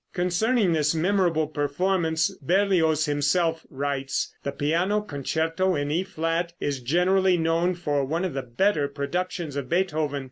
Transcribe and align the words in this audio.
Concerning 0.13 0.73
this 0.73 0.95
memorable 0.95 1.45
performance 1.45 2.31
Berlioz 2.41 3.05
himself 3.05 3.67
writes: 3.69 4.33
"The 4.41 4.51
piano 4.51 5.01
concerto 5.01 5.75
in 5.75 5.91
E 5.91 6.03
flat 6.03 6.53
is 6.59 6.79
generally 6.81 7.37
known 7.37 7.75
for 7.75 8.03
one 8.03 8.25
of 8.25 8.33
the 8.33 8.41
better 8.41 8.87
productions 8.87 9.55
of 9.55 9.69
Beethoven. 9.69 10.19